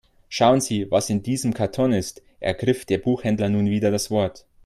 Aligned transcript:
Schauen 0.29 0.61
Sie, 0.61 0.89
was 0.89 1.11
in 1.11 1.21
diesem 1.21 1.53
Karton 1.53 1.93
ist, 1.93 2.23
ergriff 2.39 2.85
der 2.85 2.97
Buchhändler 2.97 3.49
nun 3.49 3.67
wieder 3.67 3.91
das 3.91 4.09
Wort. 4.09 4.47